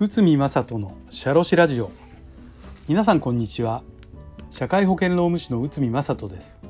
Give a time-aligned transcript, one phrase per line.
[0.00, 1.90] 宇見正人のシャロシラジオ。
[2.86, 3.82] 皆さんこんにちは。
[4.50, 6.60] 社会保険労務士の宇見正人です。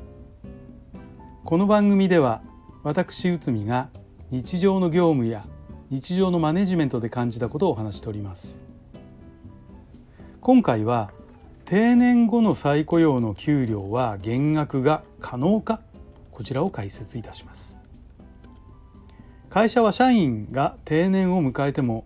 [1.43, 2.41] この番組では
[2.81, 3.89] 私宇見が
[4.31, 5.45] 日常の業務や
[5.91, 8.65] 日常のマネジメントで感じたことをお話しております。
[10.41, 11.11] 今回は
[11.65, 15.81] 定年後の再雇用の給料は減額が可能か
[16.35, 17.79] こちらを解説いたします。
[19.49, 22.05] 会社は社員が定年を迎えても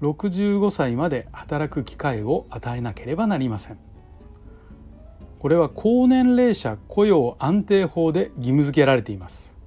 [0.00, 3.78] 65歳まで働く機会を与えなければなりません。
[5.38, 9.58] これは高年齢者雇用安定法で義務付けられています。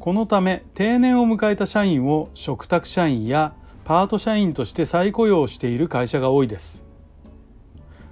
[0.00, 6.86] このため定年を迎えた社員を嘱託社員やパート社員として再雇用している会社が多いです。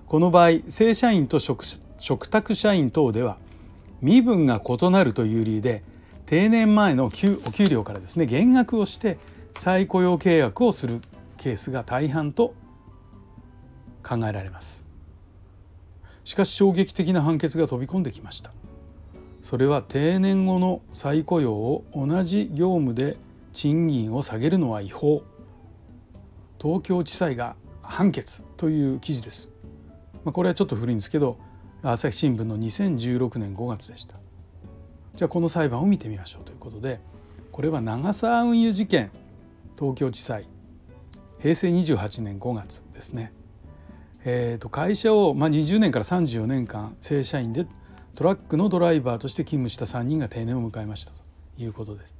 [0.06, 3.38] この場合正社員と嘱託社員等では
[4.02, 5.82] 身分が異なるという理由で
[6.26, 7.38] 定年前のお給
[7.70, 9.18] 料からですね減額をして
[9.54, 11.00] 再雇用契約をする
[11.36, 12.54] ケースが大半と
[14.02, 14.84] 考えられます。
[16.24, 18.52] しかし衝撃的な判決が飛び込んできました。
[19.40, 23.16] それは定年後の再雇用を同じ業務で
[23.52, 25.24] 賃金を下げるのは違法。
[26.60, 29.50] 東京地裁が判決という記事です、
[30.24, 31.38] まあ、これはちょっと古いんですけど
[31.84, 34.14] 朝日新聞の2016年5月でした
[35.16, 37.00] じゃあこの裁判を見てみましょうということで
[37.50, 39.10] これは長沢運輸事件
[39.76, 40.46] 東京地裁
[41.40, 43.32] 平成28年5月ですね、
[44.24, 47.66] えー、と会社を、まあ、20年から34年間正社員で
[48.14, 51.18] トラックのドライバーとして勤務した3人が定年を迎えましたと
[51.58, 52.14] いうことです。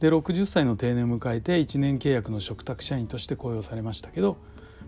[0.00, 4.38] で60歳の定年を迎えて1年契約の嘱託社員として雇用されましたけど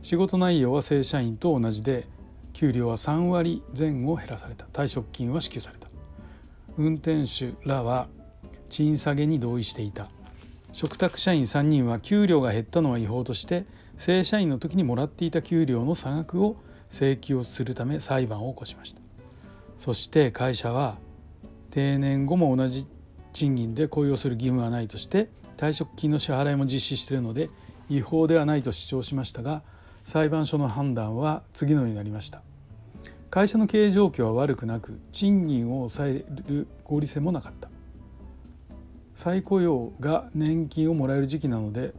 [0.02, 2.06] 仕事内容は正社員と同じで
[2.60, 4.66] 給料は3割前後減らされた。
[4.66, 5.88] 退職金は支給された。
[6.76, 8.06] 運転手らは
[8.68, 10.10] 賃下げに同意していた。
[10.74, 13.64] 嘱託社員3人は給料が減ったのは違法として
[13.96, 16.56] 正社員の時にもらっていた給料の差額を
[16.90, 19.00] 請求するため裁判を起こしました。
[19.78, 20.98] そして会社は
[21.70, 22.86] 定年後も同じ
[23.32, 27.48] 賃金で雇用する義務はないとして退職金の支払いも実施しているので
[27.88, 29.62] 違法ではないと主張しましたが
[30.04, 32.42] 裁判所の判断は次のようになりました。
[33.30, 37.70] 会社の経営状況は悪くなく賃金を抑える合理性もなかった。
[39.14, 41.92] 再雇用が年金をもらえる時期なので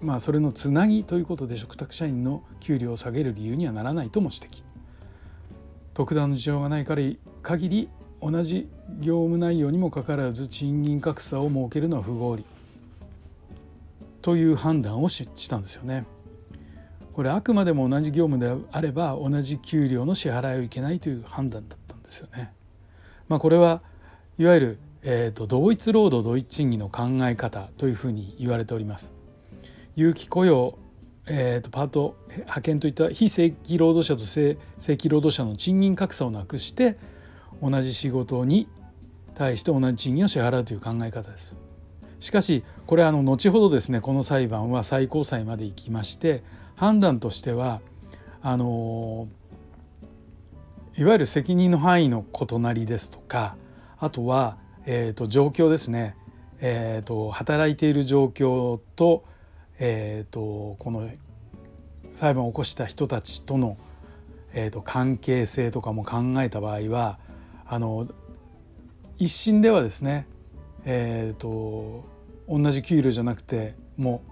[0.00, 4.62] まあそれのつなぎということで嘱託社員の給料を下げる理由にはならないとも指摘。
[5.94, 7.88] 特段の事情がない限り
[8.20, 12.44] 同じ業務内容にもかかわらず賃金格差を設けるのは不合理。
[14.20, 16.04] という判断をしたんですよね。
[17.16, 22.52] これあくまでも同じ業務であれば同じ給料の支払いをいけないという判断だったんですよね。
[23.26, 23.82] まあ、これは
[24.38, 24.78] いわゆる
[25.08, 29.12] えーと、同一労働同一賃金の考え方というふうに言われております。
[29.94, 30.76] 有期雇用、
[31.26, 36.98] えーと、パート派遣といった非正規労働者と正規労働者の賃金格差をなくして
[37.62, 38.68] 同じ仕事に
[39.36, 41.56] 対して同じ賃金を支払うという考え方です。
[42.18, 46.42] しかしこれあの後ほどですねこの裁判は最高裁まで行きまして
[46.76, 47.80] 判断としては
[48.42, 49.28] あの
[50.96, 53.56] いわゆる責任の範囲の異なりですとか
[53.98, 54.56] あとは
[54.88, 56.16] えーと、状況ですね、
[56.60, 59.24] えーと、働いている状況と,、
[59.80, 61.10] えーと、この
[62.14, 63.76] 裁判を起こした人たちとの、
[64.54, 67.18] えー、と関係性とかも考えた場合は
[67.66, 68.06] あの
[69.18, 70.28] 一審ではですね、
[70.84, 72.04] えー、と
[72.48, 74.30] 同じ給料じゃなくてもう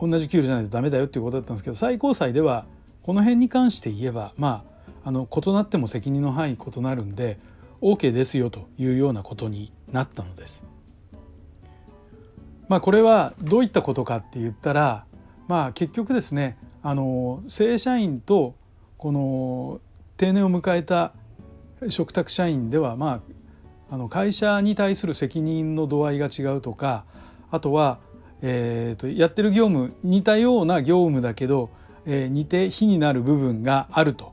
[0.00, 2.66] 同じ給料じゃないとダメだよっていうことだったんですけど最高裁では
[3.02, 4.64] この辺に関して言えばま
[5.04, 7.38] ああの異なっても責任の範囲異なるんで
[7.80, 10.62] OK ですよというようなことになったのです。
[12.68, 15.04] まあ、これはどういったことかって言ったら、
[15.48, 18.54] まあ、結局ですねあの正社員と
[18.96, 19.80] この
[20.16, 21.12] 定年を迎えた
[21.88, 23.22] 嘱託社員では、ま
[23.90, 27.04] あ、あの会社に対する責任の度合いが違うとか
[27.50, 27.98] あとは、
[28.42, 31.70] えー、とやってる業務似たような業務だけど、
[32.06, 34.32] えー、似て非になる部分があると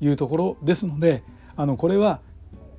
[0.00, 1.22] いうところですので
[1.56, 2.20] あのこれは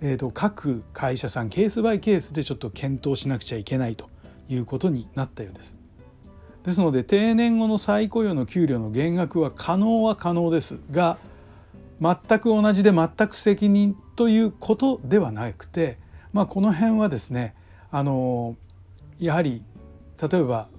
[0.01, 4.10] えーと、各会社さんケースバイケースでちょっと検討しなくちゃいけないと
[4.50, 5.77] いうことになったようです。
[6.63, 11.18] ですので定年後の再雇用の給料の減額は可能は可能ですが
[12.01, 15.98] 全く同じで全く責任ということではなくて、
[16.33, 17.54] まあ、この辺はですね
[17.92, 18.56] あの
[19.19, 19.63] やはり
[20.21, 20.69] 例えば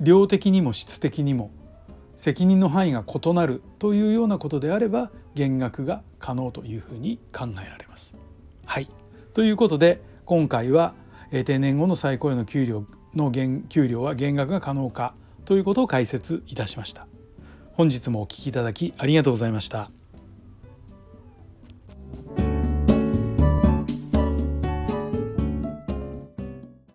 [0.00, 1.50] 量的にも質的にも
[2.14, 8.16] 責任の範囲が異なるというようなことであれば減額が可能というふうに考えられます。
[8.64, 8.88] はい
[9.34, 10.94] ということで今回は
[11.30, 12.84] 定年後の再雇用の給料
[13.14, 15.14] の減給料は減額が可能か
[15.44, 17.06] ということを解説いたしました。
[17.72, 19.97] 本日もお聴きいただきありがとうございました。